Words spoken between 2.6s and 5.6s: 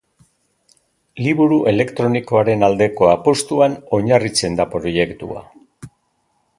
aldeko apustuan oinarritzen da proiektua.